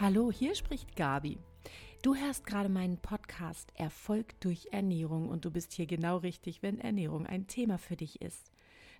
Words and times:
Hallo, 0.00 0.32
hier 0.32 0.54
spricht 0.54 0.96
Gabi. 0.96 1.36
Du 2.00 2.14
hörst 2.14 2.46
gerade 2.46 2.70
meinen 2.70 2.96
Podcast 2.96 3.70
Erfolg 3.74 4.40
durch 4.40 4.68
Ernährung 4.70 5.28
und 5.28 5.44
du 5.44 5.50
bist 5.50 5.74
hier 5.74 5.84
genau 5.84 6.16
richtig, 6.16 6.62
wenn 6.62 6.80
Ernährung 6.80 7.26
ein 7.26 7.48
Thema 7.48 7.76
für 7.76 7.96
dich 7.96 8.22
ist. 8.22 8.50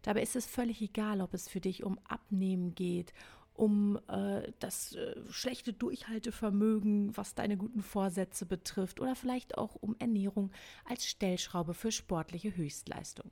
Dabei 0.02 0.20
ist 0.20 0.36
es 0.36 0.44
völlig 0.44 0.82
egal, 0.82 1.22
ob 1.22 1.32
es 1.32 1.48
für 1.48 1.60
dich 1.60 1.84
um 1.84 1.98
Abnehmen 2.06 2.74
geht, 2.74 3.14
um 3.54 3.98
äh, 4.08 4.52
das 4.58 4.94
äh, 4.94 5.16
schlechte 5.30 5.72
Durchhaltevermögen, 5.72 7.16
was 7.16 7.34
deine 7.34 7.56
guten 7.56 7.80
Vorsätze 7.80 8.44
betrifft, 8.44 9.00
oder 9.00 9.16
vielleicht 9.16 9.56
auch 9.56 9.76
um 9.76 9.96
Ernährung 9.98 10.50
als 10.84 11.06
Stellschraube 11.06 11.72
für 11.72 11.92
sportliche 11.92 12.54
Höchstleistung. 12.54 13.30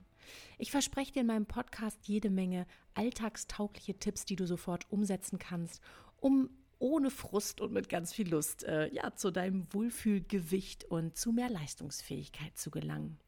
Ich 0.56 0.70
verspreche 0.70 1.12
dir 1.12 1.20
in 1.20 1.26
meinem 1.26 1.44
Podcast 1.44 1.98
jede 2.08 2.30
Menge 2.30 2.66
alltagstaugliche 2.94 3.98
Tipps, 3.98 4.24
die 4.24 4.36
du 4.36 4.46
sofort 4.46 4.90
umsetzen 4.90 5.38
kannst, 5.38 5.82
um 6.18 6.48
ohne 6.78 7.10
Frust 7.10 7.60
und 7.60 7.72
mit 7.72 7.88
ganz 7.88 8.12
viel 8.12 8.28
Lust 8.28 8.64
äh, 8.64 8.88
ja 8.92 9.14
zu 9.14 9.30
deinem 9.30 9.66
Wohlfühlgewicht 9.72 10.84
und 10.84 11.16
zu 11.16 11.32
mehr 11.32 11.50
Leistungsfähigkeit 11.50 12.56
zu 12.56 12.70
gelangen. 12.70 13.18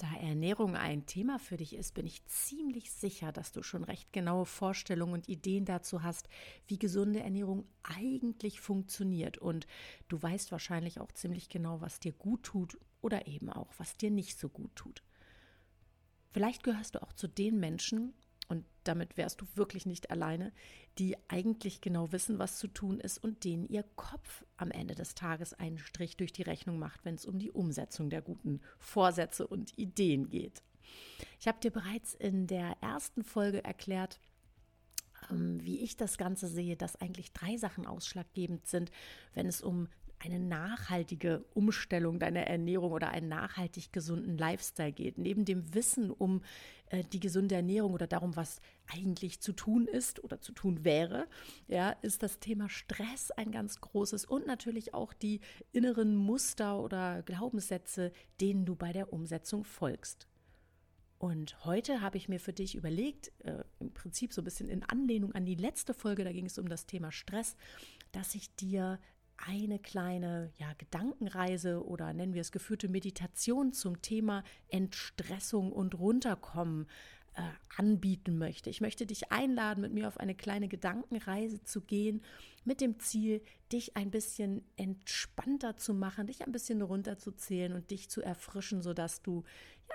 Da 0.00 0.14
Ernährung 0.14 0.76
ein 0.76 1.04
Thema 1.04 1.38
für 1.38 1.58
dich 1.58 1.74
ist, 1.74 1.92
bin 1.92 2.06
ich 2.06 2.24
ziemlich 2.24 2.90
sicher, 2.90 3.32
dass 3.32 3.52
du 3.52 3.62
schon 3.62 3.84
recht 3.84 4.14
genaue 4.14 4.46
Vorstellungen 4.46 5.12
und 5.12 5.28
Ideen 5.28 5.66
dazu 5.66 6.02
hast, 6.02 6.26
wie 6.68 6.78
gesunde 6.78 7.20
Ernährung 7.20 7.66
eigentlich 7.82 8.62
funktioniert. 8.62 9.36
Und 9.36 9.66
du 10.08 10.22
weißt 10.22 10.52
wahrscheinlich 10.52 11.00
auch 11.00 11.12
ziemlich 11.12 11.50
genau, 11.50 11.82
was 11.82 12.00
dir 12.00 12.12
gut 12.12 12.44
tut 12.44 12.78
oder 13.02 13.26
eben 13.26 13.50
auch, 13.50 13.74
was 13.76 13.98
dir 13.98 14.10
nicht 14.10 14.38
so 14.38 14.48
gut 14.48 14.74
tut. 14.74 15.02
Vielleicht 16.32 16.62
gehörst 16.62 16.94
du 16.94 17.02
auch 17.02 17.12
zu 17.12 17.28
den 17.28 17.60
Menschen, 17.60 18.14
damit 18.90 19.16
wärst 19.16 19.40
du 19.40 19.46
wirklich 19.54 19.86
nicht 19.86 20.10
alleine, 20.10 20.52
die 20.98 21.16
eigentlich 21.28 21.80
genau 21.80 22.10
wissen, 22.10 22.40
was 22.40 22.58
zu 22.58 22.66
tun 22.66 22.98
ist 22.98 23.18
und 23.18 23.44
denen 23.44 23.68
ihr 23.68 23.84
Kopf 23.94 24.44
am 24.56 24.72
Ende 24.72 24.96
des 24.96 25.14
Tages 25.14 25.54
einen 25.54 25.78
Strich 25.78 26.16
durch 26.16 26.32
die 26.32 26.42
Rechnung 26.42 26.80
macht, 26.80 27.04
wenn 27.04 27.14
es 27.14 27.24
um 27.24 27.38
die 27.38 27.52
Umsetzung 27.52 28.10
der 28.10 28.20
guten 28.20 28.60
Vorsätze 28.80 29.46
und 29.46 29.78
Ideen 29.78 30.28
geht. 30.28 30.64
Ich 31.38 31.46
habe 31.46 31.60
dir 31.60 31.70
bereits 31.70 32.14
in 32.14 32.48
der 32.48 32.76
ersten 32.80 33.22
Folge 33.22 33.62
erklärt, 33.62 34.18
ähm, 35.30 35.62
wie 35.62 35.78
ich 35.78 35.96
das 35.96 36.18
Ganze 36.18 36.48
sehe, 36.48 36.76
dass 36.76 36.96
eigentlich 36.96 37.32
drei 37.32 37.56
Sachen 37.58 37.86
ausschlaggebend 37.86 38.66
sind, 38.66 38.90
wenn 39.34 39.46
es 39.46 39.62
um 39.62 39.86
eine 40.20 40.38
nachhaltige 40.38 41.44
Umstellung 41.54 42.18
deiner 42.18 42.42
Ernährung 42.42 42.92
oder 42.92 43.08
einen 43.10 43.28
nachhaltig 43.28 43.92
gesunden 43.92 44.36
Lifestyle 44.36 44.92
geht. 44.92 45.18
Neben 45.18 45.44
dem 45.44 45.74
Wissen 45.74 46.10
um 46.10 46.42
äh, 46.90 47.02
die 47.04 47.20
gesunde 47.20 47.54
Ernährung 47.54 47.94
oder 47.94 48.06
darum, 48.06 48.36
was 48.36 48.60
eigentlich 48.92 49.40
zu 49.40 49.52
tun 49.52 49.86
ist 49.86 50.22
oder 50.22 50.40
zu 50.40 50.52
tun 50.52 50.84
wäre, 50.84 51.26
ja, 51.68 51.90
ist 52.02 52.22
das 52.22 52.38
Thema 52.38 52.68
Stress 52.68 53.30
ein 53.30 53.50
ganz 53.50 53.80
großes 53.80 54.26
und 54.26 54.46
natürlich 54.46 54.92
auch 54.92 55.14
die 55.14 55.40
inneren 55.72 56.16
Muster 56.16 56.80
oder 56.80 57.22
Glaubenssätze, 57.22 58.12
denen 58.40 58.66
du 58.66 58.76
bei 58.76 58.92
der 58.92 59.12
Umsetzung 59.12 59.64
folgst. 59.64 60.26
Und 61.18 61.64
heute 61.66 62.00
habe 62.00 62.16
ich 62.16 62.28
mir 62.28 62.40
für 62.40 62.54
dich 62.54 62.74
überlegt, 62.74 63.30
äh, 63.44 63.62
im 63.78 63.92
Prinzip 63.92 64.32
so 64.32 64.40
ein 64.40 64.44
bisschen 64.44 64.68
in 64.68 64.82
Anlehnung 64.82 65.32
an 65.32 65.44
die 65.44 65.54
letzte 65.54 65.92
Folge, 65.92 66.24
da 66.24 66.32
ging 66.32 66.46
es 66.46 66.58
um 66.58 66.68
das 66.68 66.86
Thema 66.86 67.12
Stress, 67.12 67.56
dass 68.12 68.34
ich 68.34 68.54
dir 68.56 68.98
eine 69.46 69.78
kleine 69.78 70.52
ja, 70.58 70.72
Gedankenreise 70.74 71.84
oder 71.84 72.12
nennen 72.12 72.34
wir 72.34 72.40
es 72.40 72.52
geführte 72.52 72.88
Meditation 72.88 73.72
zum 73.72 74.02
Thema 74.02 74.44
Entstressung 74.68 75.72
und 75.72 75.98
Runterkommen 75.98 76.86
äh, 77.34 77.42
anbieten 77.76 78.38
möchte. 78.38 78.70
Ich 78.70 78.80
möchte 78.80 79.06
dich 79.06 79.32
einladen, 79.32 79.80
mit 79.80 79.92
mir 79.92 80.08
auf 80.08 80.18
eine 80.18 80.34
kleine 80.34 80.68
Gedankenreise 80.68 81.62
zu 81.62 81.80
gehen, 81.80 82.22
mit 82.64 82.80
dem 82.80 82.98
Ziel, 82.98 83.42
dich 83.72 83.96
ein 83.96 84.10
bisschen 84.10 84.64
entspannter 84.76 85.76
zu 85.76 85.94
machen, 85.94 86.26
dich 86.26 86.44
ein 86.44 86.52
bisschen 86.52 86.82
runterzuzählen 86.82 87.72
und 87.72 87.90
dich 87.90 88.10
zu 88.10 88.20
erfrischen, 88.22 88.82
sodass 88.82 89.22
du 89.22 89.44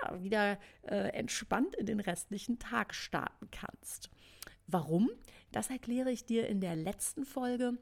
ja 0.02 0.24
wieder 0.24 0.60
äh, 0.84 1.10
entspannt 1.10 1.76
in 1.76 1.86
den 1.86 2.00
restlichen 2.00 2.58
Tag 2.58 2.96
starten 2.96 3.50
kannst. 3.52 4.10
Warum? 4.68 5.10
Das 5.52 5.70
erkläre 5.70 6.12
ich 6.12 6.26
dir 6.26 6.48
in 6.48 6.60
der 6.60 6.76
letzten 6.76 7.26
Folge 7.26 7.78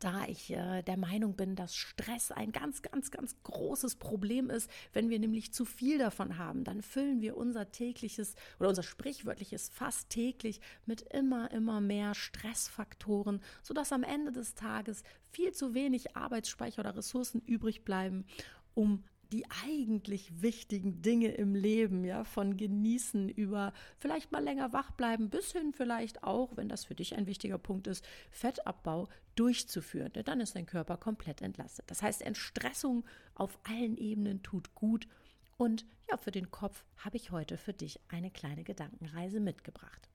da 0.00 0.26
ich 0.26 0.50
äh, 0.50 0.82
der 0.82 0.96
Meinung 0.96 1.36
bin, 1.36 1.56
dass 1.56 1.74
Stress 1.74 2.30
ein 2.30 2.52
ganz, 2.52 2.82
ganz, 2.82 3.10
ganz 3.10 3.36
großes 3.42 3.96
Problem 3.96 4.50
ist. 4.50 4.70
Wenn 4.92 5.10
wir 5.10 5.18
nämlich 5.18 5.52
zu 5.52 5.64
viel 5.64 5.98
davon 5.98 6.38
haben, 6.38 6.64
dann 6.64 6.82
füllen 6.82 7.20
wir 7.20 7.36
unser 7.36 7.70
tägliches 7.70 8.34
oder 8.58 8.68
unser 8.68 8.82
sprichwörtliches 8.82 9.68
fast 9.68 10.10
täglich 10.10 10.60
mit 10.84 11.02
immer, 11.02 11.50
immer 11.50 11.80
mehr 11.80 12.14
Stressfaktoren, 12.14 13.40
sodass 13.62 13.92
am 13.92 14.02
Ende 14.02 14.32
des 14.32 14.54
Tages 14.54 15.02
viel 15.30 15.52
zu 15.52 15.74
wenig 15.74 16.16
Arbeitsspeicher 16.16 16.80
oder 16.80 16.96
Ressourcen 16.96 17.40
übrig 17.40 17.84
bleiben, 17.84 18.26
um 18.74 19.04
die 19.32 19.44
eigentlich 19.64 20.42
wichtigen 20.42 21.02
Dinge 21.02 21.28
im 21.32 21.54
Leben, 21.54 22.04
ja, 22.04 22.24
von 22.24 22.56
genießen 22.56 23.28
über 23.28 23.72
vielleicht 23.98 24.32
mal 24.32 24.42
länger 24.42 24.72
wach 24.72 24.90
bleiben, 24.92 25.30
bis 25.30 25.52
hin 25.52 25.72
vielleicht 25.72 26.22
auch, 26.22 26.56
wenn 26.56 26.68
das 26.68 26.84
für 26.84 26.94
dich 26.94 27.16
ein 27.16 27.26
wichtiger 27.26 27.58
Punkt 27.58 27.86
ist, 27.86 28.06
Fettabbau 28.30 29.08
durchzuführen. 29.34 30.12
Denn 30.12 30.24
dann 30.24 30.40
ist 30.40 30.56
dein 30.56 30.66
Körper 30.66 30.96
komplett 30.96 31.42
entlastet. 31.42 31.90
Das 31.90 32.02
heißt, 32.02 32.22
Entstressung 32.22 33.04
auf 33.34 33.58
allen 33.64 33.96
Ebenen 33.96 34.42
tut 34.42 34.74
gut. 34.74 35.08
Und 35.56 35.86
ja, 36.10 36.16
für 36.16 36.30
den 36.30 36.50
Kopf 36.50 36.84
habe 36.98 37.16
ich 37.16 37.30
heute 37.30 37.56
für 37.56 37.72
dich 37.72 38.00
eine 38.08 38.30
kleine 38.30 38.64
Gedankenreise 38.64 39.40
mitgebracht. 39.40 40.08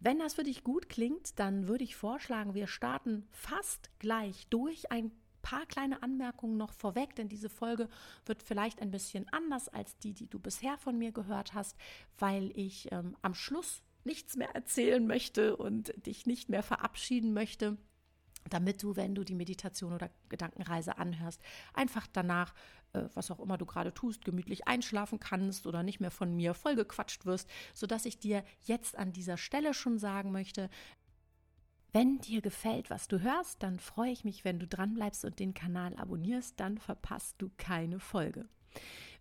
Wenn 0.00 0.18
das 0.18 0.34
für 0.34 0.42
dich 0.42 0.64
gut 0.64 0.88
klingt, 0.88 1.38
dann 1.38 1.68
würde 1.68 1.84
ich 1.84 1.96
vorschlagen, 1.96 2.54
wir 2.54 2.66
starten 2.66 3.26
fast 3.30 3.90
gleich 3.98 4.46
durch 4.48 4.90
ein 4.90 5.12
paar 5.44 5.66
kleine 5.66 6.02
Anmerkungen 6.02 6.56
noch 6.56 6.72
vorweg, 6.72 7.14
denn 7.14 7.28
diese 7.28 7.48
Folge 7.48 7.88
wird 8.26 8.42
vielleicht 8.42 8.80
ein 8.82 8.90
bisschen 8.90 9.28
anders 9.28 9.68
als 9.68 9.96
die, 9.98 10.14
die 10.14 10.28
du 10.28 10.40
bisher 10.40 10.76
von 10.78 10.98
mir 10.98 11.12
gehört 11.12 11.54
hast, 11.54 11.76
weil 12.18 12.50
ich 12.58 12.90
ähm, 12.90 13.16
am 13.22 13.34
Schluss 13.34 13.82
nichts 14.02 14.36
mehr 14.36 14.50
erzählen 14.54 15.06
möchte 15.06 15.56
und 15.56 15.94
dich 16.06 16.26
nicht 16.26 16.48
mehr 16.48 16.62
verabschieden 16.62 17.32
möchte 17.32 17.76
damit 18.50 18.82
du, 18.82 18.96
wenn 18.96 19.14
du 19.14 19.24
die 19.24 19.34
Meditation 19.34 19.92
oder 19.92 20.10
Gedankenreise 20.28 20.98
anhörst, 20.98 21.40
einfach 21.72 22.06
danach, 22.12 22.54
äh, 22.92 23.04
was 23.14 23.30
auch 23.30 23.40
immer 23.40 23.58
du 23.58 23.66
gerade 23.66 23.94
tust, 23.94 24.24
gemütlich 24.24 24.66
einschlafen 24.66 25.18
kannst 25.18 25.66
oder 25.66 25.82
nicht 25.82 26.00
mehr 26.00 26.10
von 26.10 26.34
mir 26.36 26.54
vollgequatscht 26.54 27.26
wirst, 27.26 27.48
sodass 27.72 28.04
ich 28.04 28.18
dir 28.18 28.44
jetzt 28.62 28.96
an 28.96 29.12
dieser 29.12 29.36
Stelle 29.36 29.74
schon 29.74 29.98
sagen 29.98 30.30
möchte, 30.32 30.68
wenn 31.94 32.18
dir 32.18 32.42
gefällt, 32.42 32.90
was 32.90 33.06
du 33.06 33.22
hörst, 33.22 33.62
dann 33.62 33.78
freue 33.78 34.10
ich 34.10 34.24
mich, 34.24 34.44
wenn 34.44 34.58
du 34.58 34.66
dranbleibst 34.66 35.24
und 35.24 35.38
den 35.38 35.54
Kanal 35.54 35.94
abonnierst, 35.94 36.58
dann 36.58 36.78
verpasst 36.78 37.36
du 37.38 37.52
keine 37.56 38.00
Folge. 38.00 38.48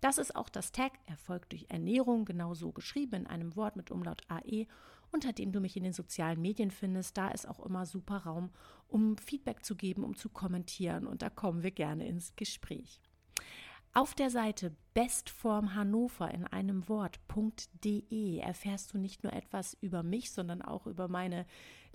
Das 0.00 0.18
ist 0.18 0.36
auch 0.36 0.48
das 0.48 0.72
Tag 0.72 0.92
Erfolg 1.06 1.48
durch 1.50 1.66
Ernährung, 1.68 2.24
genauso 2.24 2.72
geschrieben 2.72 3.22
in 3.22 3.26
einem 3.26 3.56
Wort 3.56 3.76
mit 3.76 3.90
Umlaut 3.90 4.22
AE, 4.28 4.66
unter 5.12 5.32
dem 5.32 5.52
du 5.52 5.60
mich 5.60 5.76
in 5.76 5.84
den 5.84 5.92
sozialen 5.92 6.40
Medien 6.40 6.70
findest. 6.70 7.16
Da 7.16 7.28
ist 7.28 7.48
auch 7.48 7.60
immer 7.64 7.86
super 7.86 8.18
Raum, 8.18 8.50
um 8.88 9.16
Feedback 9.16 9.64
zu 9.64 9.76
geben, 9.76 10.04
um 10.04 10.16
zu 10.16 10.28
kommentieren 10.28 11.06
und 11.06 11.22
da 11.22 11.30
kommen 11.30 11.62
wir 11.62 11.70
gerne 11.70 12.06
ins 12.06 12.36
Gespräch. 12.36 13.00
Auf 13.96 14.14
der 14.14 14.28
Seite 14.28 14.76
Bestform 14.92 15.74
Hannover 15.74 16.30
in 16.30 16.44
einem 16.44 16.86
Wort.de 16.86 18.38
erfährst 18.40 18.92
du 18.92 18.98
nicht 18.98 19.22
nur 19.22 19.32
etwas 19.32 19.74
über 19.80 20.02
mich, 20.02 20.32
sondern 20.32 20.60
auch 20.60 20.86
über 20.86 21.08
meine 21.08 21.46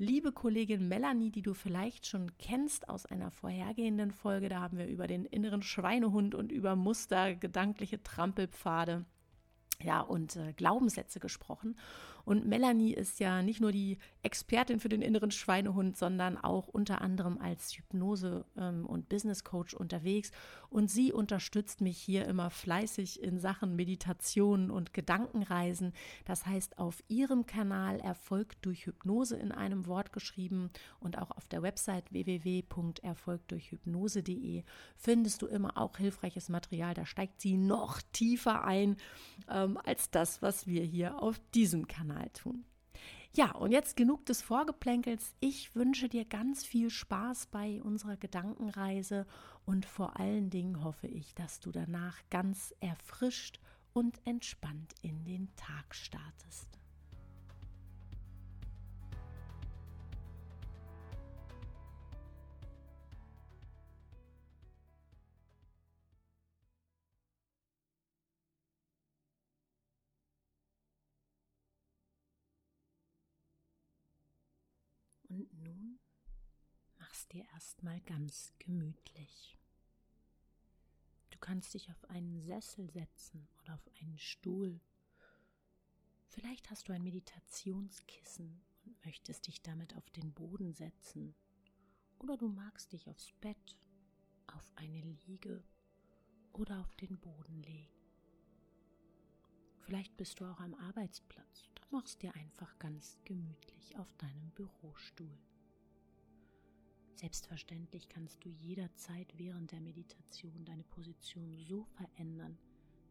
liebe 0.02 0.32
Kollegin 0.32 0.88
Melanie, 0.88 1.30
die 1.30 1.44
du 1.44 1.54
vielleicht 1.54 2.08
schon 2.08 2.32
kennst 2.40 2.90
aus 2.90 3.06
einer 3.06 3.30
vorhergehenden 3.30 4.12
Folge. 4.12 4.50
Da 4.50 4.60
haben 4.60 4.80
wir 4.80 4.88
über 4.88 5.06
den 5.06 5.26
inneren 5.26 5.62
Schweinehund 5.62 6.34
und 6.34 6.52
über 6.52 6.76
Muster, 6.76 7.36
gedankliche 7.36 8.02
Trampelpfade 8.02 9.06
ja, 9.80 10.02
und 10.02 10.36
äh, 10.38 10.54
Glaubenssätze 10.54 11.20
gesprochen. 11.20 11.78
Und 12.26 12.46
Melanie 12.46 12.94
ist 12.94 13.20
ja 13.20 13.42
nicht 13.42 13.62
nur 13.62 13.72
die 13.72 13.98
Expertin 14.24 14.80
für 14.80 14.90
den 14.90 15.02
inneren 15.02 15.32
Schweinehund, 15.32 15.98
sondern 15.98 16.38
auch 16.38 16.68
unter 16.68 17.02
anderem 17.02 17.40
als 17.40 17.74
Hypnose- 17.74 18.46
ähm, 18.58 18.86
und 18.86 19.10
Business 19.10 19.44
Coach 19.44 19.74
unterwegs. 19.74 20.32
Und 20.70 20.90
sie 20.90 21.12
unterstützt 21.12 21.82
mich 21.82 21.98
hier 21.98 22.26
immer 22.26 22.50
fleißig 22.50 23.22
in 23.22 23.40
Sachen 23.40 23.76
Meditation 23.76 24.72
und 24.72 24.94
Gedankenreisen. 24.94 25.92
Das 26.26 26.46
heißt, 26.46 26.78
auf 26.78 27.04
ihrem 27.08 27.46
Kanal 27.46 28.00
Erfolg 28.00 28.62
durch 28.62 28.86
Hypnose 28.86 29.36
in 29.36 29.52
einem 29.52 29.88
Wort 29.88 30.14
geschrieben 30.14 30.70
und 31.00 31.18
auch 31.18 31.32
auf 31.32 31.48
der 31.48 31.62
Website 31.62 32.12
www.erfolgdurchhypnose.de 32.12 34.64
findest 34.96 35.42
du 35.42 35.48
immer 35.48 35.78
auch 35.78 35.98
hilfreiches 35.98 36.50
Material. 36.50 36.94
Da 36.94 37.06
steigt 37.06 37.42
sie 37.42 37.58
noch 37.58 38.02
tiefer 38.12 38.64
ein. 38.64 38.98
Ähm, 39.50 39.78
als 39.84 40.12
das, 40.12 40.42
was 40.42 40.68
wir 40.68 40.84
hier 40.84 41.22
auf 41.22 41.42
diesem 41.54 41.88
Kanal 41.88 42.11
tun. 42.34 42.66
Ja, 43.34 43.52
und 43.52 43.72
jetzt 43.72 43.96
genug 43.96 44.26
des 44.26 44.42
Vorgeplänkels. 44.42 45.36
Ich 45.40 45.74
wünsche 45.74 46.10
dir 46.10 46.26
ganz 46.26 46.66
viel 46.66 46.90
Spaß 46.90 47.48
bei 47.48 47.82
unserer 47.82 48.18
Gedankenreise 48.18 49.26
und 49.66 49.86
vor 49.86 50.20
allen 50.20 50.50
Dingen 50.50 50.84
hoffe 50.84 51.08
ich, 51.08 51.34
dass 51.34 51.62
du 51.62 51.72
danach 51.72 52.18
ganz 52.30 52.74
erfrischt 52.82 53.60
und 53.94 54.20
entspannt 54.26 54.94
in 55.02 55.24
den 55.24 55.56
Tag 55.56 55.96
startest. 55.96 56.81
Und 75.50 75.64
nun 75.64 76.00
mach's 77.00 77.28
dir 77.28 77.46
erstmal 77.54 78.00
ganz 78.02 78.54
gemütlich. 78.60 79.58
Du 81.32 81.40
kannst 81.40 81.74
dich 81.74 81.90
auf 81.90 82.06
einen 82.10 82.42
Sessel 82.42 82.90
setzen 82.92 83.48
oder 83.60 83.74
auf 83.74 83.90
einen 84.00 84.18
Stuhl. 84.18 84.80
Vielleicht 86.28 86.70
hast 86.70 86.88
du 86.88 86.94
ein 86.94 87.04
Meditationskissen 87.04 88.62
und 88.86 89.06
möchtest 89.06 89.48
dich 89.48 89.62
damit 89.62 89.96
auf 89.98 90.10
den 90.12 90.32
Boden 90.34 90.74
setzen. 90.74 91.36
Oder 92.20 92.38
du 92.38 92.48
magst 92.48 92.94
dich 92.94 93.10
aufs 93.10 93.32
Bett, 93.42 93.78
auf 94.48 94.72
eine 94.76 95.02
Liege 95.02 95.64
oder 96.54 96.80
auf 96.82 96.96
den 96.96 97.18
Boden 97.20 97.64
legen. 97.64 98.01
Vielleicht 99.82 100.16
bist 100.16 100.40
du 100.40 100.46
auch 100.46 100.60
am 100.60 100.74
Arbeitsplatz. 100.76 101.70
Dann 101.76 101.88
machst 101.92 102.22
dir 102.22 102.34
einfach 102.36 102.78
ganz 102.80 103.18
gemütlich 103.26 103.98
auf 103.98 104.14
deinem 104.14 104.52
Bürostuhl. 104.52 105.38
Selbstverständlich 107.16 108.08
kannst 108.10 108.44
du 108.44 108.50
jederzeit 108.50 109.38
während 109.38 109.72
der 109.72 109.82
Meditation 109.82 110.66
deine 110.66 110.84
Position 110.84 111.56
so 111.58 111.86
verändern, 111.86 112.58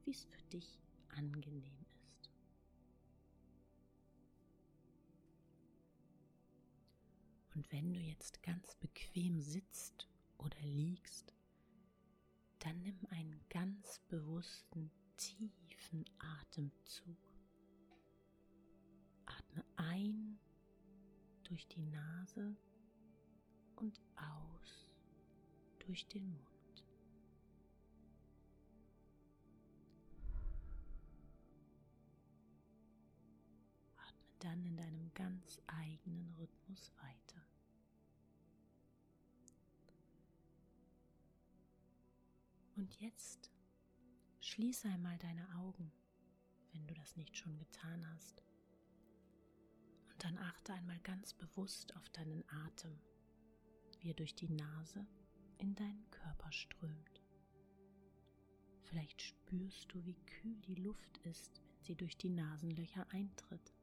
wie 0.05 0.11
es 0.11 0.25
für 0.25 0.43
dich 0.45 0.81
angenehm 1.11 1.77
ist. 1.83 2.31
Und 7.55 7.71
wenn 7.73 7.93
du 7.93 8.01
jetzt 8.01 8.43
ganz 8.43 8.75
bequem 8.77 9.41
sitzt 9.41 10.09
oder 10.39 10.61
liegst, 10.63 11.35
dann 12.61 12.81
nimm 12.83 12.99
einen 13.11 13.41
ganz 13.49 14.01
bewussten 14.09 14.91
tiefen 15.17 15.60
Atemzug. 16.19 17.17
Atme 19.27 19.65
ein 19.77 20.38
durch 21.44 21.67
die 21.69 21.82
Nase 21.82 22.56
und 23.77 24.00
aus 24.17 24.88
durch 25.79 26.06
den 26.09 26.31
Mund. 26.31 26.85
Atme 33.97 34.35
dann 34.38 34.65
in 34.65 34.76
deinem 34.76 35.15
ganz 35.15 35.61
eigenen 35.67 36.35
Rhythmus 36.38 36.93
weiter. 37.00 37.44
Und 42.76 42.94
jetzt 43.00 43.50
Schließe 44.43 44.89
einmal 44.89 45.19
deine 45.19 45.47
Augen, 45.57 45.93
wenn 46.73 46.87
du 46.87 46.95
das 46.95 47.15
nicht 47.15 47.37
schon 47.37 47.59
getan 47.59 48.07
hast. 48.15 48.43
Und 50.11 50.25
dann 50.25 50.39
achte 50.39 50.73
einmal 50.73 50.99
ganz 51.01 51.35
bewusst 51.35 51.95
auf 51.95 52.09
deinen 52.09 52.43
Atem, 52.49 52.99
wie 53.99 54.09
er 54.09 54.15
durch 54.15 54.35
die 54.35 54.49
Nase 54.49 55.07
in 55.59 55.75
deinen 55.75 56.11
Körper 56.11 56.51
strömt. 56.53 57.23
Vielleicht 58.85 59.21
spürst 59.21 59.93
du, 59.93 60.03
wie 60.07 60.17
kühl 60.25 60.57
die 60.63 60.77
Luft 60.77 61.19
ist, 61.19 61.61
wenn 61.61 61.85
sie 61.85 61.97
durch 61.97 62.17
die 62.17 62.31
Nasenlöcher 62.31 63.07
eintritt. 63.11 63.75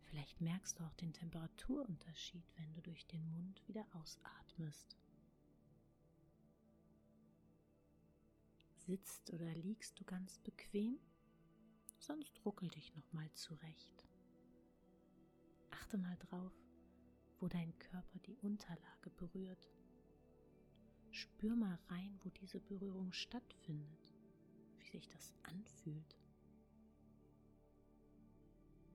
Vielleicht 0.00 0.40
merkst 0.40 0.80
du 0.80 0.84
auch 0.84 0.94
den 0.94 1.12
Temperaturunterschied, 1.12 2.46
wenn 2.56 2.72
du 2.72 2.80
durch 2.80 3.06
den 3.06 3.30
Mund 3.32 3.62
wieder 3.68 3.86
ausatmest. 3.92 4.96
Sitzt 8.86 9.32
oder 9.32 9.50
liegst 9.54 9.98
du 9.98 10.04
ganz 10.04 10.36
bequem? 10.40 10.98
Sonst 11.98 12.44
ruckel 12.44 12.68
dich 12.68 12.94
nochmal 12.94 13.32
zurecht. 13.32 14.04
Achte 15.70 15.96
mal 15.96 16.16
drauf, 16.18 16.52
wo 17.40 17.48
dein 17.48 17.78
Körper 17.78 18.18
die 18.26 18.36
Unterlage 18.42 19.08
berührt. 19.16 19.70
Spür 21.10 21.56
mal 21.56 21.78
rein, 21.88 22.20
wo 22.24 22.28
diese 22.28 22.60
Berührung 22.60 23.10
stattfindet, 23.14 24.12
wie 24.78 24.86
sich 24.86 25.08
das 25.08 25.32
anfühlt. 25.44 26.18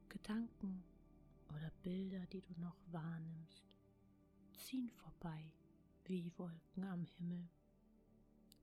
Gedanken 0.07 0.83
oder 1.47 1.71
Bilder, 1.81 2.27
die 2.27 2.41
du 2.41 2.53
noch 2.59 2.77
wahrnimmst, 2.91 3.65
ziehen 4.53 4.91
vorbei 4.91 5.51
wie 6.05 6.31
Wolken 6.37 6.83
am 6.83 7.05
Himmel 7.05 7.49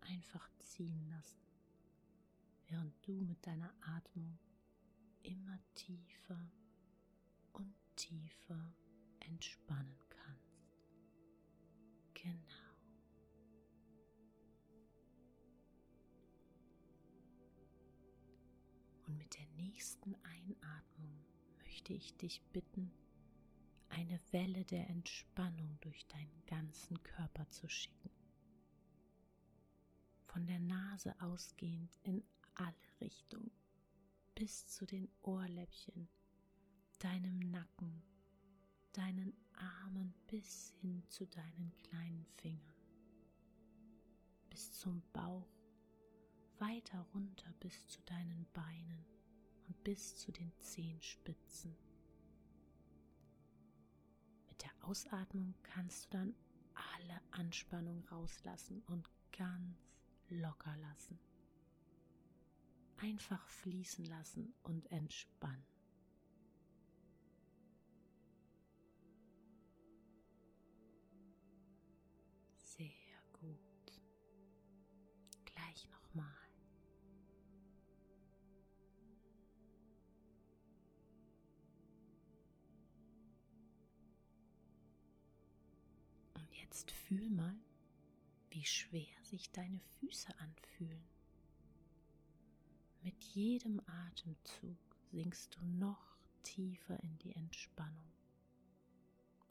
einfach 0.08 0.48
ziehen 0.58 1.08
lassen, 1.10 1.40
während 2.68 2.94
du 3.06 3.20
mit 3.20 3.46
deiner 3.46 3.72
Atmung 3.80 4.38
immer 5.22 5.58
tiefer 5.74 6.50
und 7.52 7.74
tiefer 7.96 8.74
entspannen 9.20 9.98
kannst. 10.08 10.70
Genau. 12.14 12.42
Und 19.06 19.18
mit 19.18 19.38
der 19.38 19.46
nächsten 19.56 20.14
Einatmung 20.24 21.24
möchte 21.58 21.92
ich 21.92 22.16
dich 22.16 22.42
bitten, 22.52 22.92
eine 23.88 24.20
Welle 24.32 24.64
der 24.64 24.90
Entspannung 24.90 25.78
durch 25.80 26.06
deinen 26.08 26.44
ganzen 26.46 27.02
Körper 27.02 27.48
zu 27.50 27.68
schicken 27.68 28.15
von 30.36 30.46
der 30.46 30.60
Nase 30.60 31.14
ausgehend 31.22 31.98
in 32.02 32.22
alle 32.56 32.74
Richtungen, 33.00 33.50
bis 34.34 34.68
zu 34.68 34.84
den 34.84 35.08
Ohrläppchen, 35.22 36.10
deinem 36.98 37.38
Nacken, 37.38 38.02
deinen 38.92 39.32
Armen 39.54 40.12
bis 40.26 40.74
hin 40.82 41.02
zu 41.08 41.24
deinen 41.24 41.72
kleinen 41.78 42.26
Fingern, 42.36 42.74
bis 44.50 44.72
zum 44.72 45.02
Bauch, 45.14 45.48
weiter 46.58 47.00
runter 47.14 47.54
bis 47.58 47.88
zu 47.88 48.02
deinen 48.02 48.46
Beinen 48.52 49.06
und 49.68 49.84
bis 49.84 50.16
zu 50.16 50.32
den 50.32 50.52
Zehenspitzen. 50.58 51.74
Mit 54.48 54.62
der 54.62 54.72
Ausatmung 54.82 55.54
kannst 55.62 56.04
du 56.04 56.18
dann 56.18 56.34
alle 56.74 57.22
Anspannung 57.30 58.04
rauslassen 58.10 58.82
und 58.88 59.08
ganz 59.32 59.85
locker 60.30 60.76
lassen. 60.76 61.18
Einfach 62.98 63.46
fließen 63.48 64.06
lassen 64.06 64.54
und 64.62 64.90
entspannen. 64.90 65.66
Sehr 72.56 72.90
gut. 73.32 74.00
Gleich 75.44 75.88
nochmal. 75.90 76.26
Und 86.34 86.54
jetzt 86.54 86.90
fühl 86.90 87.28
mal, 87.30 87.54
wie 88.56 88.64
schwer 88.64 89.22
sich 89.22 89.52
deine 89.52 89.80
Füße 90.00 90.32
anfühlen. 90.38 91.04
Mit 93.02 93.22
jedem 93.22 93.82
Atemzug 93.86 94.78
sinkst 95.10 95.54
du 95.56 95.66
noch 95.66 96.16
tiefer 96.42 96.98
in 97.02 97.18
die 97.18 97.34
Entspannung 97.34 98.10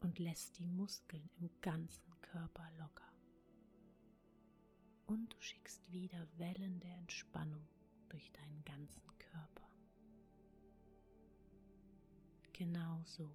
und 0.00 0.18
lässt 0.18 0.58
die 0.58 0.66
Muskeln 0.66 1.30
im 1.38 1.48
ganzen 1.60 2.20
Körper 2.20 2.68
locker. 2.78 3.12
Und 5.06 5.32
du 5.32 5.40
schickst 5.40 5.88
wieder 5.92 6.26
Wellen 6.38 6.80
der 6.80 6.96
Entspannung 6.96 7.64
durch 8.08 8.32
deinen 8.32 8.64
ganzen 8.64 9.06
Körper. 9.18 9.70
Genau 12.54 13.04
so. 13.04 13.30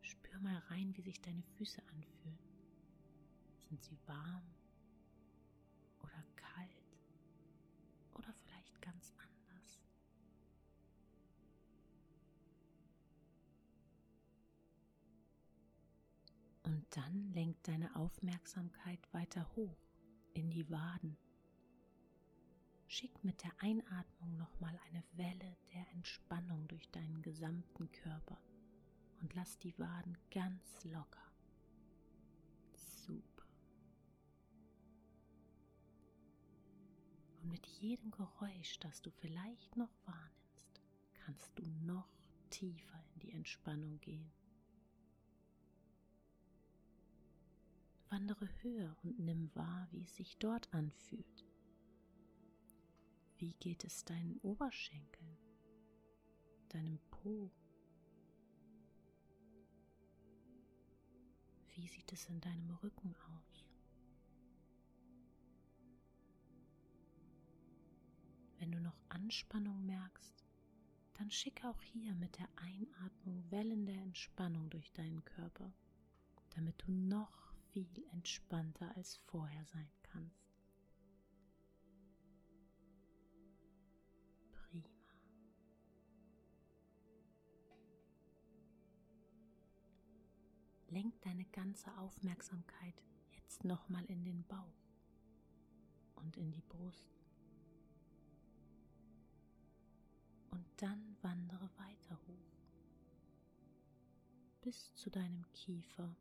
Spür 0.00 0.40
mal 0.40 0.58
rein, 0.70 0.92
wie 0.96 1.02
sich 1.02 1.20
deine 1.20 1.44
Füße 1.56 1.80
anfühlen. 1.86 2.11
Sind 3.72 3.84
sie 3.84 3.98
warm 4.06 4.42
oder 6.02 6.22
kalt 6.36 6.84
oder 8.12 8.30
vielleicht 8.34 8.82
ganz 8.82 9.14
anders? 9.16 9.80
Und 16.64 16.84
dann 16.94 17.32
lenkt 17.32 17.66
deine 17.66 17.96
Aufmerksamkeit 17.96 19.00
weiter 19.14 19.50
hoch 19.56 19.78
in 20.34 20.50
die 20.50 20.68
Waden. 20.68 21.16
Schick 22.88 23.24
mit 23.24 23.42
der 23.42 23.52
Einatmung 23.60 24.36
nochmal 24.36 24.78
eine 24.90 25.02
Welle 25.14 25.56
der 25.72 25.88
Entspannung 25.92 26.68
durch 26.68 26.90
deinen 26.90 27.22
gesamten 27.22 27.90
Körper 27.90 28.36
und 29.22 29.32
lass 29.32 29.58
die 29.60 29.72
Waden 29.78 30.18
ganz 30.30 30.84
locker. 30.84 31.31
Mit 37.52 37.66
jedem 37.66 38.10
Geräusch, 38.12 38.78
das 38.80 39.02
du 39.02 39.10
vielleicht 39.10 39.76
noch 39.76 39.94
wahrnimmst, 40.06 40.80
kannst 41.12 41.52
du 41.58 41.66
noch 41.84 42.08
tiefer 42.48 43.04
in 43.12 43.20
die 43.20 43.32
Entspannung 43.32 44.00
gehen. 44.00 44.32
Wandere 48.08 48.48
höher 48.62 48.96
und 49.02 49.18
nimm 49.18 49.54
wahr, 49.54 49.86
wie 49.90 50.02
es 50.02 50.16
sich 50.16 50.38
dort 50.38 50.72
anfühlt. 50.72 51.44
Wie 53.36 53.52
geht 53.54 53.84
es 53.84 54.06
deinen 54.06 54.38
Oberschenkeln, 54.38 55.36
deinem 56.70 56.98
Po? 57.10 57.50
Wie 61.74 61.86
sieht 61.86 62.12
es 62.14 62.24
in 62.30 62.40
deinem 62.40 62.70
Rücken 62.82 63.14
aus? 63.14 63.71
Wenn 68.72 68.84
du 68.84 68.88
noch 68.88 69.02
Anspannung 69.10 69.84
merkst, 69.84 70.46
dann 71.18 71.30
schick 71.30 71.62
auch 71.66 71.82
hier 71.82 72.14
mit 72.14 72.38
der 72.38 72.48
Einatmung 72.56 73.44
Wellen 73.50 73.84
der 73.84 74.00
Entspannung 74.00 74.70
durch 74.70 74.90
deinen 74.94 75.22
Körper, 75.26 75.74
damit 76.54 76.82
du 76.86 76.90
noch 76.90 77.52
viel 77.72 78.02
entspannter 78.12 78.90
als 78.96 79.16
vorher 79.26 79.62
sein 79.66 79.90
kannst. 80.04 80.56
Prima. 84.52 84.88
Lenk 90.88 91.20
deine 91.20 91.44
ganze 91.44 91.94
Aufmerksamkeit 91.98 92.94
jetzt 93.32 93.64
nochmal 93.64 94.06
in 94.06 94.24
den 94.24 94.42
Bauch 94.44 94.88
und 96.14 96.38
in 96.38 96.52
die 96.52 96.62
Brust. 96.62 97.21
Dann 100.82 101.16
wandere 101.22 101.70
weiter 101.78 102.18
hoch 102.26 102.52
bis 104.60 104.94
zu 104.94 105.10
deinem 105.10 105.44
Kiefer 105.52 106.16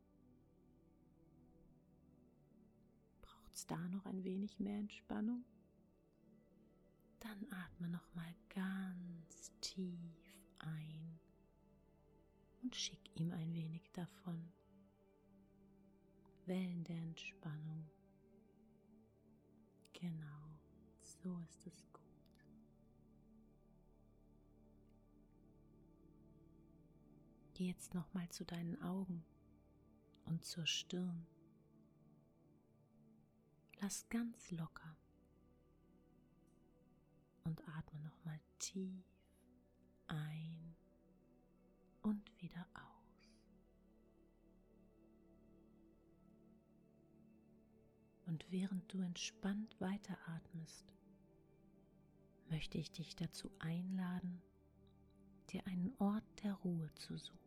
es 3.62 3.68
da 3.68 3.78
noch 3.90 4.06
ein 4.06 4.24
wenig 4.24 4.60
mehr 4.60 4.80
Entspannung? 4.80 5.44
Dann 7.20 7.46
atme 7.52 7.90
noch 7.90 8.16
mal 8.16 8.34
ganz 8.50 9.52
tief 9.62 10.36
ein 10.60 11.20
und 12.64 12.76
schick 12.76 13.20
ihm 13.20 13.32
ein 13.32 13.54
wenig 13.54 13.92
davon. 13.92 14.52
Wellen 16.46 16.84
der 16.86 16.98
Entspannung. 16.98 17.88
Genau, 19.94 20.60
so 21.02 21.38
ist 21.42 21.68
es 21.68 21.86
gut. 21.94 22.01
Geh 27.62 27.68
jetzt 27.68 27.94
noch 27.94 28.12
mal 28.16 28.28
zu 28.30 28.44
deinen 28.44 28.82
Augen 28.82 29.24
und 30.26 30.44
zur 30.44 30.66
Stirn. 30.66 31.28
Lass 33.80 34.10
ganz 34.10 34.50
locker 34.50 34.98
und 37.44 37.62
atme 37.68 38.00
nochmal 38.00 38.40
tief 38.58 39.06
ein 40.08 40.76
und 42.02 42.42
wieder 42.42 42.66
aus. 42.74 43.30
Und 48.26 48.44
während 48.50 48.92
du 48.92 49.02
entspannt 49.02 49.80
weiteratmest, 49.80 50.92
möchte 52.50 52.80
ich 52.80 52.92
dich 52.92 53.16
dazu 53.16 53.52
einladen, 53.60 54.42
dir 55.52 55.68
einen 55.68 55.94
Ort 56.00 56.24
der 56.44 56.54
Ruhe 56.54 56.92
zu 56.96 57.16
suchen. 57.18 57.41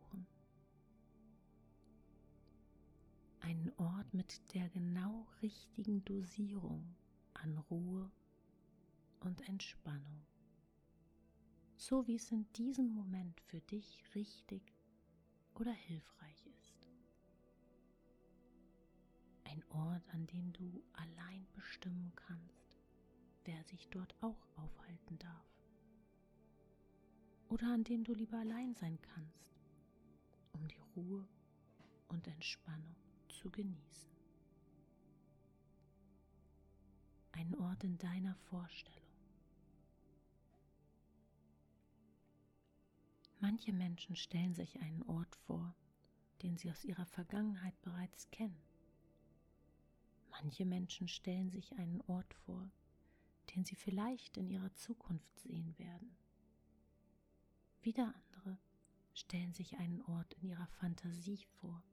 Einen 3.45 3.71
Ort 3.77 4.15
mit 4.15 4.55
der 4.55 4.71
genau 4.71 5.29
richtigen 5.43 6.03
Dosierung 6.07 6.97
an 7.35 7.59
Ruhe 7.71 8.11
und 9.21 9.47
Entspannung, 9.47 10.25
so 11.77 12.07
wie 12.07 12.17
es 12.17 12.33
in 12.33 12.51
diesem 12.55 12.95
Moment 12.95 13.39
für 13.43 13.61
dich 13.61 14.03
richtig 14.15 14.63
oder 15.57 15.73
hilfreich 15.73 16.47
ist. 16.59 16.89
Ein 19.45 19.63
Ort, 19.69 20.09
an 20.15 20.27
dem 20.29 20.51
du 20.55 20.83
allein 20.95 21.47
bestimmen 21.53 22.13
kannst, 22.17 22.79
wer 23.45 23.63
sich 23.65 23.89
dort 23.91 24.15
auch 24.23 24.49
aufhalten 24.57 25.19
darf. 25.19 25.51
Oder 27.51 27.75
an 27.75 27.85
dem 27.85 28.05
du 28.05 28.15
lieber 28.15 28.39
allein 28.39 28.75
sein 28.75 28.99
kannst, 29.03 29.61
um 30.53 30.67
die 30.67 30.81
Ruhe 30.97 31.29
und 32.09 32.27
Entspannung 32.27 33.04
zu 33.45 33.51
genießen. 33.51 34.11
Ein 37.33 37.55
Ort 37.57 37.85
in 37.85 37.99
deiner 37.99 38.35
Vorstellung. 38.37 39.03
Manche 43.41 43.75
Menschen 43.75 44.17
stellen 44.17 44.55
sich 44.55 44.81
einen 44.81 45.03
Ort 45.03 45.37
vor, 45.47 45.75
den 46.41 46.57
sie 46.57 46.71
aus 46.71 46.85
ihrer 46.85 47.05
Vergangenheit 47.05 47.79
bereits 47.83 48.31
kennen. 48.31 48.63
Manche 50.31 50.65
Menschen 50.65 51.07
stellen 51.07 51.51
sich 51.51 51.77
einen 51.77 52.01
Ort 52.07 52.33
vor, 52.47 52.71
den 53.55 53.67
sie 53.67 53.77
vielleicht 53.77 54.39
in 54.39 54.49
ihrer 54.49 54.73
Zukunft 54.73 55.39
sehen 55.41 55.79
werden. 55.79 56.17
Wieder 57.83 58.07
andere 58.07 58.59
stellen 59.13 59.53
sich 59.53 59.77
einen 59.77 60.01
Ort 60.01 60.33
in 60.41 60.49
ihrer 60.49 60.67
Fantasie 60.69 61.45
vor, 61.61 61.85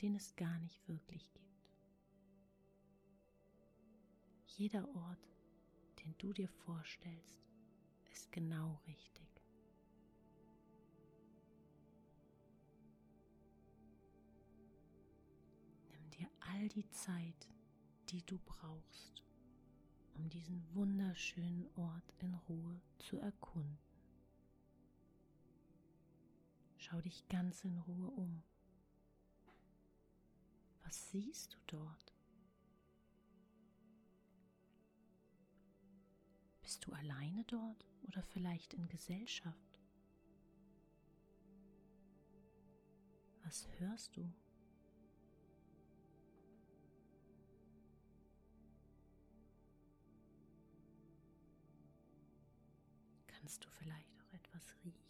den 0.00 0.14
es 0.14 0.34
gar 0.36 0.58
nicht 0.58 0.88
wirklich 0.88 1.32
gibt. 1.34 1.40
Jeder 4.46 4.88
Ort, 4.94 5.36
den 6.04 6.14
du 6.18 6.32
dir 6.32 6.48
vorstellst, 6.48 7.46
ist 8.10 8.32
genau 8.32 8.80
richtig. 8.86 9.28
Nimm 15.90 16.10
dir 16.10 16.28
all 16.40 16.68
die 16.68 16.88
Zeit, 16.90 17.48
die 18.08 18.24
du 18.24 18.38
brauchst, 18.38 19.22
um 20.14 20.28
diesen 20.28 20.62
wunderschönen 20.74 21.66
Ort 21.76 22.14
in 22.18 22.34
Ruhe 22.34 22.80
zu 22.98 23.18
erkunden. 23.18 23.78
Schau 26.76 27.00
dich 27.00 27.28
ganz 27.28 27.64
in 27.64 27.76
Ruhe 27.78 28.08
um. 28.10 28.42
Was 30.90 31.08
siehst 31.12 31.54
du 31.54 31.58
dort? 31.68 32.12
Bist 36.62 36.84
du 36.84 36.92
alleine 36.92 37.44
dort 37.44 37.86
oder 38.08 38.24
vielleicht 38.24 38.74
in 38.74 38.88
Gesellschaft? 38.88 39.78
Was 43.44 43.68
hörst 43.78 44.16
du? 44.16 44.32
Kannst 53.28 53.64
du 53.64 53.68
vielleicht 53.78 54.12
auch 54.18 54.34
etwas 54.34 54.74
riechen? 54.84 55.09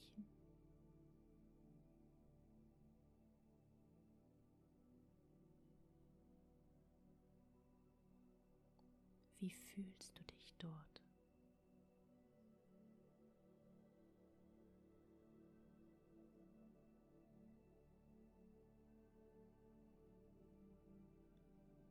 Wie 9.41 9.51
fühlst 9.51 10.19
du 10.19 10.23
dich 10.25 10.55
dort? 10.59 11.03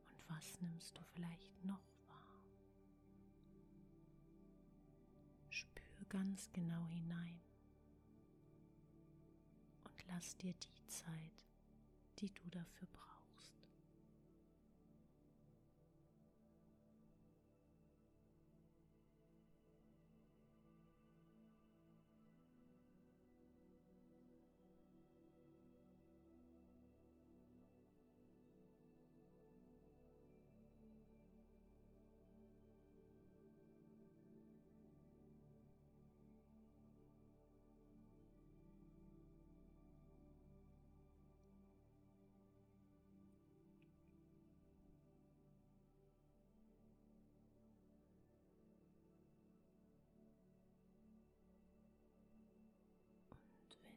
Und 0.08 0.28
was 0.28 0.60
nimmst 0.60 0.96
du 0.96 1.02
vielleicht 1.12 1.64
noch 1.64 1.82
wahr? 2.06 2.44
Spür 5.48 6.04
ganz 6.08 6.48
genau 6.52 6.86
hinein 6.86 7.40
und 9.82 10.06
lass 10.06 10.36
dir 10.36 10.54
die 10.54 10.86
Zeit, 10.86 11.44
die 12.20 12.32
du 12.32 12.48
dafür 12.50 12.86
brauchst. 12.92 13.09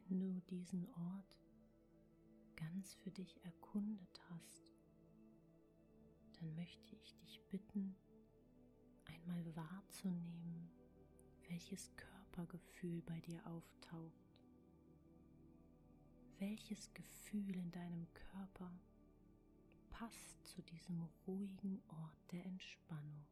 Wenn 0.08 0.20
du 0.20 0.40
diesen 0.50 0.86
Ort 0.94 1.38
ganz 2.56 2.94
für 2.94 3.10
dich 3.10 3.42
erkundet 3.44 4.20
hast, 4.30 4.72
dann 6.38 6.54
möchte 6.54 6.96
ich 6.96 7.14
dich 7.16 7.40
bitten, 7.48 7.96
einmal 9.04 9.56
wahrzunehmen, 9.56 10.70
welches 11.48 11.90
Körpergefühl 11.96 13.02
bei 13.02 13.20
dir 13.20 13.46
auftaucht. 13.46 14.24
Welches 16.38 16.92
Gefühl 16.92 17.56
in 17.56 17.70
deinem 17.70 18.06
Körper 18.12 18.70
passt 19.90 20.44
zu 20.46 20.62
diesem 20.62 21.00
ruhigen 21.26 21.82
Ort 21.88 22.32
der 22.32 22.44
Entspannung? 22.44 23.24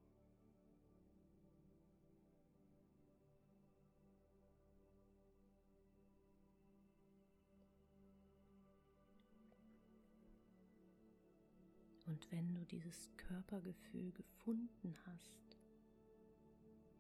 Und 12.23 12.31
wenn 12.31 12.55
du 12.55 12.65
dieses 12.67 13.11
Körpergefühl 13.17 14.13
gefunden 14.13 14.97
hast, 15.07 15.57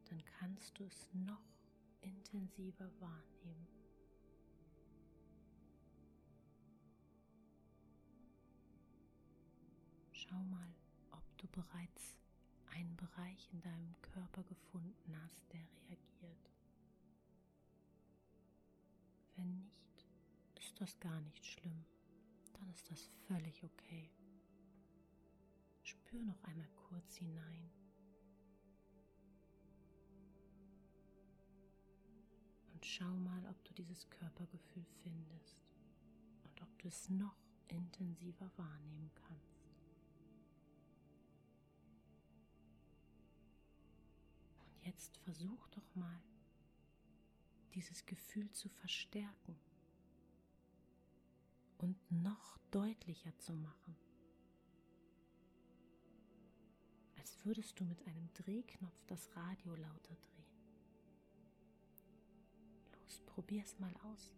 dann 0.06 0.24
kannst 0.24 0.76
du 0.78 0.84
es 0.84 1.08
noch 1.14 1.44
intensiver 2.00 2.90
wahrnehmen. 2.98 3.68
Schau 10.10 10.42
mal, 10.44 10.74
ob 11.12 11.22
du 11.38 11.46
bereits 11.48 12.18
einen 12.74 12.96
Bereich 12.96 13.48
in 13.52 13.60
deinem 13.60 13.94
Körper 14.02 14.42
gefunden 14.42 15.16
hast, 15.22 15.52
der 15.52 15.60
reagiert. 15.88 16.50
Wenn 19.36 19.58
nicht, 19.58 20.04
ist 20.58 20.80
das 20.80 20.98
gar 20.98 21.20
nicht 21.20 21.46
schlimm. 21.46 21.84
Dann 22.54 22.68
ist 22.70 22.90
das 22.90 23.08
völlig 23.28 23.62
okay. 23.62 24.10
Spür 26.12 26.24
noch 26.24 26.44
einmal 26.44 26.68
kurz 26.76 27.16
hinein. 27.16 27.70
Und 32.74 32.84
schau 32.84 33.16
mal, 33.16 33.46
ob 33.48 33.64
du 33.64 33.72
dieses 33.72 34.10
Körpergefühl 34.10 34.84
findest 35.02 35.56
und 36.44 36.60
ob 36.60 36.78
du 36.80 36.88
es 36.88 37.08
noch 37.08 37.38
intensiver 37.68 38.50
wahrnehmen 38.58 39.10
kannst. 39.14 39.64
jetzt 44.82 45.16
versuch 45.18 45.66
doch 45.68 45.94
mal, 45.94 46.20
dieses 47.72 48.04
Gefühl 48.04 48.50
zu 48.50 48.68
verstärken 48.68 49.56
und 51.78 51.96
noch 52.10 52.58
deutlicher 52.70 53.34
zu 53.38 53.54
machen. 53.54 53.96
Als 57.22 57.38
würdest 57.44 57.78
du 57.78 57.84
mit 57.84 58.04
einem 58.08 58.28
Drehknopf 58.34 59.06
das 59.06 59.30
Radio 59.36 59.76
lauter 59.76 60.16
drehen. 60.16 60.44
Los, 62.98 63.20
probier's 63.26 63.78
mal 63.78 63.94
aus. 64.02 64.32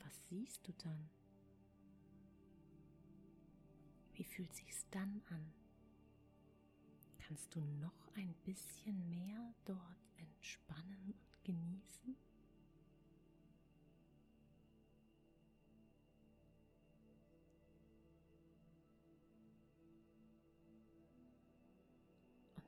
Was 0.00 0.26
siehst 0.28 0.66
du 0.66 0.72
dann? 0.82 1.08
Wie 4.14 4.24
fühlt 4.24 4.52
sich's 4.52 4.84
dann 4.90 5.22
an? 5.28 5.52
Kannst 7.18 7.54
du 7.54 7.60
noch 7.60 8.08
ein 8.16 8.34
bisschen 8.42 9.08
mehr 9.08 9.54
dort 9.64 10.10
entspannen 10.16 11.04
und 11.06 11.44
genießen? 11.44 12.16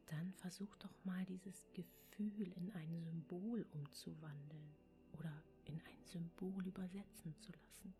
Dann 0.08 0.32
versuch 0.34 0.74
doch 0.76 1.04
mal 1.04 1.24
dieses 1.26 1.68
Gefühl 1.72 2.52
in 2.56 2.70
ein 2.72 3.00
Symbol 3.00 3.66
umzuwandeln 3.72 4.74
oder 5.12 5.32
in 5.64 5.80
ein 5.80 6.04
Symbol 6.04 6.66
übersetzen 6.66 7.34
zu 7.38 7.52
lassen. 7.52 7.94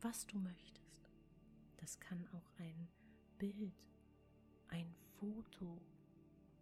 Was 0.00 0.26
du 0.26 0.38
möchtest. 0.38 0.80
Das 1.76 1.98
kann 1.98 2.26
auch 2.28 2.50
ein 2.58 2.88
Bild 3.38 3.72
ein 4.70 4.94
Foto, 5.18 5.80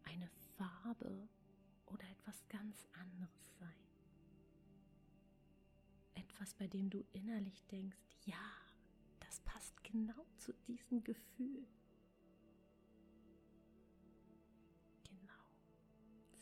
eine 0.04 0.28
Farbe 0.56 1.28
oder 1.86 2.08
etwas 2.10 2.42
ganz 2.48 2.86
anderes 2.92 3.56
sein. 3.58 3.68
Etwas, 6.14 6.54
bei 6.54 6.66
dem 6.66 6.90
du 6.90 7.04
innerlich 7.12 7.64
denkst, 7.66 7.98
ja, 8.24 8.36
das 9.20 9.40
passt 9.40 9.82
genau 9.84 10.26
zu 10.36 10.52
diesem 10.66 11.04
Gefühl. 11.04 11.66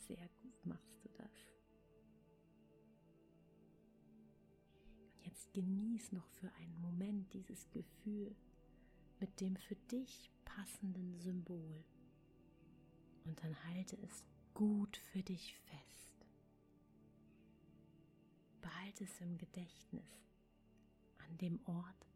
Sehr 0.07 0.29
gut 0.43 0.67
machst 0.67 1.05
du 1.05 1.09
das. 1.11 1.33
Und 5.15 5.27
jetzt 5.27 5.53
genieß 5.55 6.13
noch 6.13 6.29
für 6.29 6.51
einen 6.55 6.81
Moment 6.81 7.33
dieses 7.33 7.71
Gefühl 7.71 8.35
mit 9.21 9.41
dem 9.41 9.57
für 9.57 9.77
dich 9.77 10.31
passenden 10.45 11.19
Symbol 11.19 11.85
und 13.25 13.43
dann 13.43 13.57
halte 13.65 13.97
es 14.03 14.25
gut 14.55 14.97
für 14.97 15.23
dich 15.23 15.57
fest. 15.57 16.27
Behalte 18.61 19.05
es 19.05 19.21
im 19.21 19.37
Gedächtnis 19.37 20.31
an 21.19 21.37
dem 21.39 21.61
Ort 21.67 22.07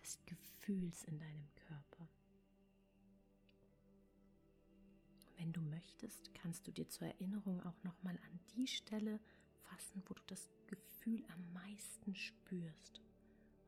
des 0.00 0.18
Gefühls 0.26 1.04
in 1.04 1.18
deinem 1.18 1.48
Körper. 1.54 2.08
Wenn 5.36 5.52
du 5.52 5.60
möchtest, 5.60 6.34
kannst 6.34 6.66
du 6.66 6.72
dir 6.72 6.88
zur 6.88 7.08
Erinnerung 7.08 7.60
auch 7.62 7.82
noch 7.84 8.02
mal 8.02 8.18
an 8.30 8.40
die 8.56 8.66
Stelle 8.66 9.20
fassen, 9.62 10.02
wo 10.06 10.14
du 10.14 10.22
das 10.26 10.48
Gefühl 10.66 11.24
am 11.28 11.52
meisten 11.52 12.14
spürst 12.14 13.00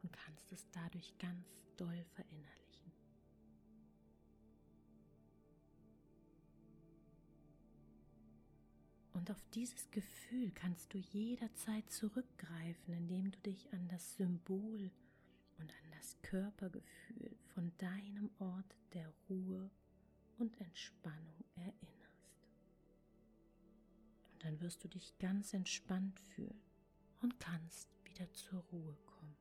und 0.03 0.13
kannst 0.13 0.53
es 0.53 0.67
dadurch 0.73 1.17
ganz 1.19 1.47
doll 1.77 2.05
verinnerlichen. 2.15 2.59
Und 9.13 9.31
auf 9.31 9.43
dieses 9.53 9.91
Gefühl 9.91 10.53
kannst 10.53 10.95
du 10.95 10.99
jederzeit 10.99 11.91
zurückgreifen, 11.91 12.95
indem 12.95 13.31
du 13.31 13.39
dich 13.41 13.73
an 13.73 13.89
das 13.89 14.17
Symbol 14.17 14.91
und 15.59 15.71
an 15.71 15.91
das 15.91 16.17
Körpergefühl 16.23 17.37
von 17.55 17.73
deinem 17.79 18.31
Ort 18.39 18.77
der 18.95 19.13
Ruhe 19.29 19.71
und 20.39 20.61
Entspannung 20.61 21.45
erinnerst. 21.57 22.39
Und 24.33 24.45
dann 24.45 24.61
wirst 24.61 24.83
du 24.85 24.89
dich 24.89 25.19
ganz 25.19 25.53
entspannt 25.53 26.19
fühlen 26.21 26.61
und 27.21 27.39
kannst 27.41 27.89
wieder 28.05 28.33
zur 28.33 28.61
Ruhe 28.73 28.97
kommen. 29.07 29.37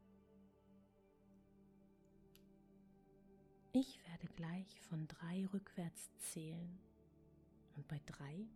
Ich 3.73 3.99
werde 4.07 4.27
gleich 4.35 4.81
von 4.81 5.07
drei 5.07 5.45
rückwärts 5.53 6.09
zählen 6.17 6.79
und 7.75 7.87
bei 7.87 8.01
drei 8.05 8.47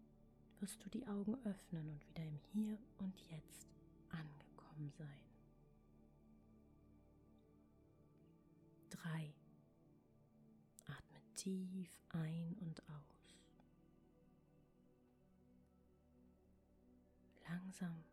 wirst 0.60 0.84
du 0.84 0.90
die 0.90 1.06
Augen 1.08 1.36
öffnen 1.46 1.90
und 1.90 2.08
wieder 2.08 2.24
im 2.26 2.40
Hier 2.54 2.78
und 2.98 3.20
Jetzt 3.30 3.68
angekommen 4.10 4.92
sein. 4.98 5.20
Drei. 8.90 9.34
Tief 11.44 11.90
ein 12.10 12.56
und 12.60 12.84
aus. 12.88 13.36
Langsam 17.50 18.04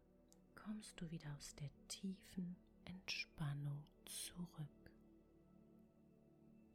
kommst 0.55 0.99
du 0.99 1.11
wieder 1.11 1.31
aus 1.37 1.55
der 1.57 1.69
tiefen 1.89 2.57
Entspannung 2.87 3.85
zurück. 4.07 4.91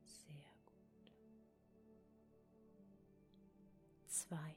Sehr 0.06 0.54
gut. 0.68 1.12
Zwei. 4.06 4.56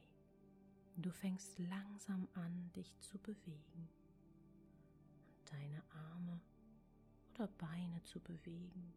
Du 0.99 1.11
fängst 1.11 1.59
langsam 1.59 2.29
an, 2.35 2.71
dich 2.77 2.95
zu 3.01 3.17
bewegen 3.21 3.89
und 5.39 5.51
deine 5.51 5.83
Arme 6.11 6.43
oder 7.33 7.47
Beine 7.47 8.03
zu 8.03 8.21
bewegen, 8.21 8.93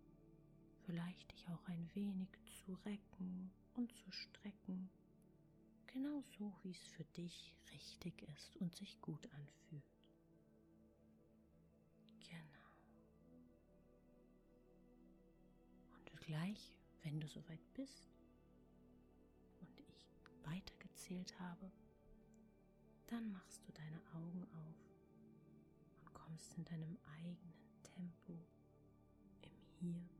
vielleicht 0.89 1.32
dich 1.32 1.47
auch 1.49 1.67
ein 1.67 1.88
wenig 1.93 2.30
zu 2.65 2.73
recken 2.84 3.52
und 3.75 3.95
zu 3.95 4.12
strecken, 4.12 4.89
genau 5.86 6.23
so 6.38 6.52
wie 6.63 6.71
es 6.71 6.88
für 6.88 7.04
dich 7.04 7.54
richtig 7.71 8.23
ist 8.23 8.58
und 8.58 8.75
sich 8.75 8.99
gut 8.99 9.23
anfühlt. 9.32 9.84
Genau. 12.21 12.69
gleich, 16.25 16.75
wenn 17.04 17.19
du 17.19 17.28
soweit 17.28 17.73
bist 17.75 18.10
und 19.62 19.80
ich 19.89 20.10
weitergezählt 20.43 21.39
habe, 21.39 21.71
dann 23.08 23.32
machst 23.32 23.62
du 23.67 23.71
deine 23.73 24.02
Augen 24.15 24.43
auf 24.43 24.89
und 26.02 26.13
kommst 26.15 26.58
in 26.58 26.65
deinem 26.65 26.97
eigenen 27.15 27.54
Tempo 27.84 28.34
im 29.82 30.10
Hier 30.10 30.18